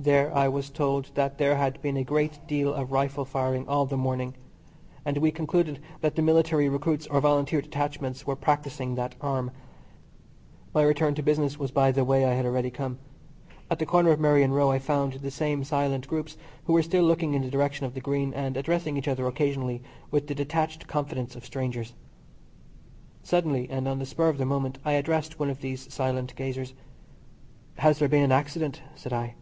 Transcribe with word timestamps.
There 0.00 0.32
I 0.32 0.46
was 0.46 0.70
told 0.70 1.10
that 1.16 1.38
there 1.38 1.56
had 1.56 1.82
been 1.82 1.96
a 1.96 2.04
great 2.04 2.38
deal 2.46 2.72
of 2.72 2.92
rifle 2.92 3.24
firing 3.24 3.66
all 3.66 3.84
the 3.84 3.96
morning, 3.96 4.34
and 5.04 5.18
we 5.18 5.32
concluded 5.32 5.80
that 6.02 6.14
the 6.14 6.22
Military 6.22 6.68
recruits 6.68 7.08
or 7.08 7.20
Volunteer 7.20 7.60
detachments 7.60 8.24
were 8.24 8.36
practising 8.36 8.94
that 8.94 9.16
arm. 9.20 9.50
My 10.72 10.82
return 10.82 11.16
to 11.16 11.22
business 11.24 11.58
was 11.58 11.72
by 11.72 11.90
the 11.90 12.04
way 12.04 12.24
I 12.24 12.34
had 12.34 12.46
already 12.46 12.70
come. 12.70 13.00
At 13.68 13.80
the 13.80 13.86
corner 13.86 14.12
of 14.12 14.20
Merrion 14.20 14.52
Row 14.52 14.70
I 14.70 14.78
found 14.78 15.14
the 15.14 15.32
same 15.32 15.64
silent 15.64 16.06
groups, 16.06 16.36
who 16.66 16.74
were 16.74 16.82
still 16.84 17.02
looking 17.02 17.34
in 17.34 17.42
the 17.42 17.50
direction 17.50 17.84
of 17.84 17.94
the 17.94 18.00
Green, 18.00 18.32
and 18.34 18.56
addressing 18.56 18.96
each 18.96 19.08
other 19.08 19.26
occasionally 19.26 19.82
with 20.12 20.28
the 20.28 20.34
detached 20.36 20.86
confidence 20.86 21.34
of 21.34 21.44
strangers. 21.44 21.94
Suddenly, 23.24 23.68
and 23.68 23.88
on 23.88 23.98
the 23.98 24.06
spur 24.06 24.28
of 24.28 24.38
the 24.38 24.46
moment, 24.46 24.78
I 24.84 24.92
addressed 24.92 25.40
one 25.40 25.50
of 25.50 25.60
these 25.60 25.92
silent 25.92 26.36
gazers. 26.36 26.72
"Has 27.78 27.98
there 27.98 28.06
been 28.06 28.22
an 28.22 28.30
accident?" 28.30 28.80
said 28.94 29.12
I. 29.12 29.34